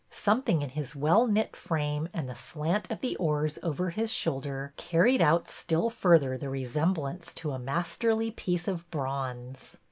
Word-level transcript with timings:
Something 0.09 0.63
in 0.63 0.69
his 0.71 0.95
well 0.95 1.27
knit 1.27 1.55
frame 1.55 2.09
and 2.11 2.27
the 2.27 2.33
slant 2.33 2.89
of 2.89 3.01
the 3.01 3.15
oars 3.17 3.59
over 3.61 3.91
his 3.91 4.11
shoulder 4.11 4.73
carried 4.75 5.21
out 5.21 5.51
still 5.51 5.91
further 5.91 6.39
the 6.39 6.49
resemblance 6.49 7.35
to 7.35 7.51
a 7.51 7.59
masterly 7.59 8.31
piece 8.31 8.67
of 8.67 8.89
bronze. 8.89 9.77